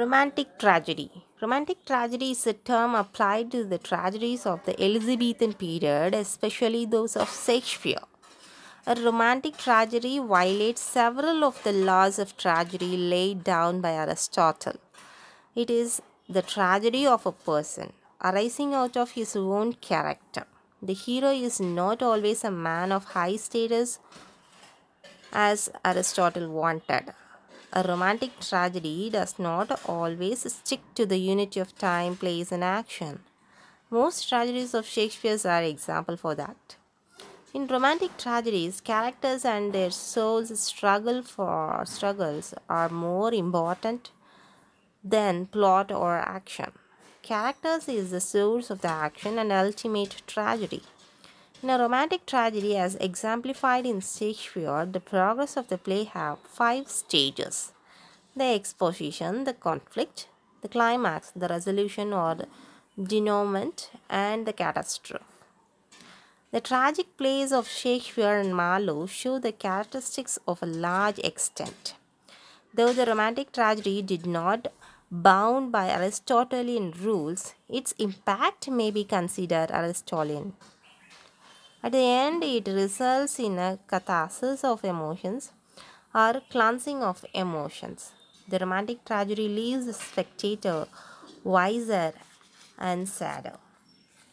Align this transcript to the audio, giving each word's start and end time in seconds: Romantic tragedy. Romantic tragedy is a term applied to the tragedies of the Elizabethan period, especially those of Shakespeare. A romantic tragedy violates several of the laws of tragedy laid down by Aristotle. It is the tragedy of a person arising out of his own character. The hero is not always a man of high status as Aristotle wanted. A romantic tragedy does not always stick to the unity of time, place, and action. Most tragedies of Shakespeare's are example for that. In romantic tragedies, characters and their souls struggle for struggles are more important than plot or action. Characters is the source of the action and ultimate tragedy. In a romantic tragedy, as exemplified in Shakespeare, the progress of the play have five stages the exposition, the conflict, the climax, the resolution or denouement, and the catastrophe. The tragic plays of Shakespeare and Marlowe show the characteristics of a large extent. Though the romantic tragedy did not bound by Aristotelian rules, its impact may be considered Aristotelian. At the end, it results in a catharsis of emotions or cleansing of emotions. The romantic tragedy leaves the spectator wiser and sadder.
Romantic 0.00 0.58
tragedy. 0.58 1.10
Romantic 1.42 1.84
tragedy 1.84 2.30
is 2.30 2.46
a 2.46 2.54
term 2.54 2.94
applied 2.94 3.50
to 3.50 3.62
the 3.62 3.76
tragedies 3.76 4.46
of 4.46 4.64
the 4.64 4.74
Elizabethan 4.82 5.52
period, 5.52 6.14
especially 6.14 6.86
those 6.86 7.14
of 7.14 7.28
Shakespeare. 7.30 8.00
A 8.86 8.94
romantic 8.94 9.58
tragedy 9.58 10.18
violates 10.18 10.80
several 10.80 11.44
of 11.44 11.62
the 11.62 11.74
laws 11.74 12.18
of 12.18 12.38
tragedy 12.38 12.96
laid 12.96 13.44
down 13.44 13.82
by 13.82 13.92
Aristotle. 13.92 14.78
It 15.54 15.68
is 15.68 16.00
the 16.26 16.40
tragedy 16.40 17.06
of 17.06 17.26
a 17.26 17.32
person 17.32 17.92
arising 18.24 18.72
out 18.72 18.96
of 18.96 19.10
his 19.10 19.36
own 19.36 19.74
character. 19.74 20.46
The 20.80 20.94
hero 20.94 21.32
is 21.32 21.60
not 21.60 22.02
always 22.02 22.44
a 22.44 22.50
man 22.50 22.92
of 22.92 23.12
high 23.16 23.36
status 23.36 23.98
as 25.34 25.70
Aristotle 25.84 26.48
wanted. 26.48 27.12
A 27.74 27.82
romantic 27.82 28.38
tragedy 28.38 29.08
does 29.08 29.38
not 29.38 29.80
always 29.88 30.40
stick 30.52 30.80
to 30.94 31.06
the 31.06 31.16
unity 31.16 31.58
of 31.58 31.74
time, 31.78 32.16
place, 32.16 32.52
and 32.52 32.62
action. 32.62 33.20
Most 33.88 34.28
tragedies 34.28 34.74
of 34.74 34.84
Shakespeare's 34.84 35.46
are 35.46 35.62
example 35.62 36.18
for 36.18 36.34
that. 36.34 36.76
In 37.54 37.66
romantic 37.66 38.18
tragedies, 38.18 38.82
characters 38.82 39.46
and 39.46 39.72
their 39.72 39.90
souls 39.90 40.58
struggle 40.60 41.22
for 41.22 41.82
struggles 41.86 42.52
are 42.68 42.90
more 42.90 43.32
important 43.32 44.10
than 45.02 45.46
plot 45.46 45.90
or 45.90 46.16
action. 46.18 46.72
Characters 47.22 47.88
is 47.88 48.10
the 48.10 48.20
source 48.20 48.68
of 48.68 48.82
the 48.82 48.88
action 48.88 49.38
and 49.38 49.50
ultimate 49.50 50.20
tragedy. 50.26 50.82
In 51.62 51.70
a 51.70 51.78
romantic 51.78 52.26
tragedy, 52.26 52.76
as 52.76 52.96
exemplified 52.96 53.86
in 53.86 54.00
Shakespeare, 54.00 54.84
the 54.84 54.98
progress 54.98 55.56
of 55.56 55.68
the 55.68 55.78
play 55.78 56.02
have 56.02 56.40
five 56.40 56.88
stages 56.88 57.70
the 58.34 58.46
exposition, 58.46 59.44
the 59.44 59.52
conflict, 59.52 60.26
the 60.62 60.68
climax, 60.68 61.30
the 61.36 61.46
resolution 61.46 62.12
or 62.12 62.46
denouement, 63.00 63.90
and 64.10 64.44
the 64.44 64.52
catastrophe. 64.52 65.24
The 66.50 66.60
tragic 66.60 67.16
plays 67.16 67.52
of 67.52 67.68
Shakespeare 67.68 68.40
and 68.40 68.56
Marlowe 68.56 69.06
show 69.06 69.38
the 69.38 69.52
characteristics 69.52 70.40
of 70.48 70.64
a 70.64 70.66
large 70.66 71.20
extent. 71.20 71.94
Though 72.74 72.92
the 72.92 73.06
romantic 73.06 73.52
tragedy 73.52 74.02
did 74.02 74.26
not 74.26 74.66
bound 75.12 75.70
by 75.70 75.90
Aristotelian 75.90 76.90
rules, 76.90 77.54
its 77.68 77.92
impact 78.00 78.68
may 78.68 78.90
be 78.90 79.04
considered 79.04 79.70
Aristotelian. 79.70 80.54
At 81.84 81.92
the 81.92 81.98
end, 81.98 82.44
it 82.44 82.68
results 82.68 83.40
in 83.40 83.58
a 83.58 83.78
catharsis 83.88 84.62
of 84.62 84.84
emotions 84.84 85.50
or 86.14 86.40
cleansing 86.48 87.02
of 87.02 87.24
emotions. 87.34 88.12
The 88.48 88.60
romantic 88.60 89.04
tragedy 89.04 89.48
leaves 89.48 89.86
the 89.86 89.92
spectator 89.92 90.86
wiser 91.42 92.12
and 92.78 93.08
sadder. 93.08 93.56